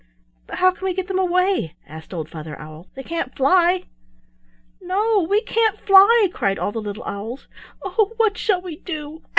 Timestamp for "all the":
6.57-6.81